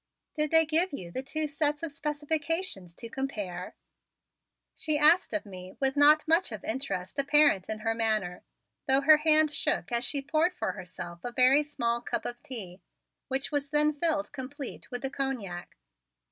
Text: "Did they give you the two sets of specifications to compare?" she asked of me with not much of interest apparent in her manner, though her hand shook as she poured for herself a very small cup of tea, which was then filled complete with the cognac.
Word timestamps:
"Did 0.33 0.49
they 0.49 0.65
give 0.65 0.93
you 0.93 1.11
the 1.11 1.21
two 1.21 1.45
sets 1.45 1.83
of 1.83 1.91
specifications 1.91 2.95
to 2.95 3.07
compare?" 3.07 3.75
she 4.73 4.97
asked 4.97 5.31
of 5.31 5.45
me 5.45 5.77
with 5.79 5.95
not 5.95 6.27
much 6.27 6.51
of 6.51 6.63
interest 6.63 7.19
apparent 7.19 7.69
in 7.69 7.77
her 7.81 7.93
manner, 7.93 8.41
though 8.87 9.01
her 9.01 9.17
hand 9.17 9.51
shook 9.51 9.91
as 9.91 10.03
she 10.03 10.23
poured 10.23 10.53
for 10.53 10.71
herself 10.71 11.19
a 11.23 11.31
very 11.31 11.61
small 11.61 12.01
cup 12.01 12.25
of 12.25 12.41
tea, 12.41 12.81
which 13.27 13.51
was 13.51 13.69
then 13.69 13.93
filled 13.93 14.33
complete 14.33 14.89
with 14.89 15.03
the 15.03 15.11
cognac. 15.11 15.77